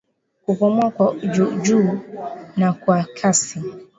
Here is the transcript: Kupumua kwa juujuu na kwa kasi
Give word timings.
Kupumua 0.45 0.91
kwa 0.91 1.15
juujuu 1.15 1.99
na 2.57 2.73
kwa 2.73 3.03
kasi 3.21 3.63